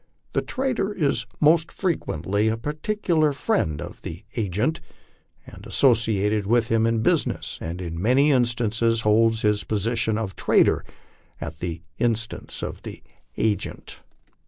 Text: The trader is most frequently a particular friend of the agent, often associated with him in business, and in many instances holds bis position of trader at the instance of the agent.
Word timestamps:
The 0.33 0.41
trader 0.41 0.91
is 0.91 1.27
most 1.39 1.71
frequently 1.71 2.47
a 2.47 2.57
particular 2.57 3.33
friend 3.33 3.79
of 3.79 4.01
the 4.01 4.23
agent, 4.35 4.81
often 5.47 5.61
associated 5.67 6.47
with 6.47 6.69
him 6.69 6.87
in 6.87 7.03
business, 7.03 7.59
and 7.61 7.79
in 7.79 8.01
many 8.01 8.31
instances 8.31 9.01
holds 9.01 9.43
bis 9.43 9.63
position 9.63 10.17
of 10.17 10.35
trader 10.35 10.83
at 11.39 11.59
the 11.59 11.83
instance 11.99 12.63
of 12.63 12.81
the 12.81 13.03
agent. 13.37 13.99